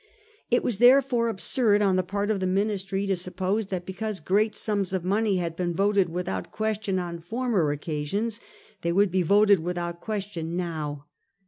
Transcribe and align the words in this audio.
It 0.49 0.63
was 0.63 0.79
therefore 0.79 1.27
absurd 1.29 1.83
on 1.83 1.95
the 1.95 2.01
part 2.01 2.31
of 2.31 2.39
the 2.39 2.47
Ministry 2.47 3.05
to 3.05 3.15
suppose 3.15 3.67
that 3.67 3.85
because 3.85 4.19
great 4.19 4.55
sums 4.55 4.93
of 4.93 5.03
money 5.05 5.37
had 5.37 5.55
been 5.55 5.75
voted 5.75 6.09
without 6.09 6.51
question 6.51 6.97
on 6.97 7.19
former 7.19 7.71
occasions, 7.71 8.41
they 8.81 8.91
would 8.91 9.11
be 9.11 9.21
voted 9.21 9.59
without 9.59 10.01
ques 10.01 10.23
tion 10.23 10.55
now. 10.57 11.05